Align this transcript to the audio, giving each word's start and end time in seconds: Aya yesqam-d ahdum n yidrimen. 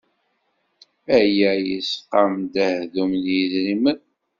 Aya 1.19 1.51
yesqam-d 1.69 2.53
ahdum 2.67 3.11
n 3.21 3.23
yidrimen. 3.33 3.99